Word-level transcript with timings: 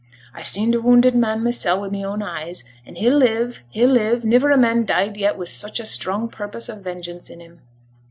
I 0.33 0.41
seen 0.41 0.71
t' 0.71 0.79
wounded 0.79 1.13
man 1.13 1.43
mysen 1.43 1.79
wi' 1.79 1.89
my 1.89 2.01
own 2.01 2.23
eyes; 2.23 2.63
and 2.87 2.97
he'll 2.97 3.15
live! 3.17 3.63
he'll 3.69 3.89
live! 3.91 4.25
Niver 4.25 4.49
a 4.49 4.57
man 4.57 4.83
died 4.83 5.15
yet, 5.15 5.37
wi' 5.37 5.43
such 5.45 5.79
a 5.79 5.85
strong 5.85 6.27
purpose 6.27 6.71
o' 6.71 6.75
vengeance 6.75 7.29
in 7.29 7.39
him. 7.39 7.61